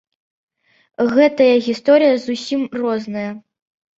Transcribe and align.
Гэтыя 1.17 1.59
гісторыі 1.67 2.17
зусім 2.25 2.61
розныя. 2.81 3.31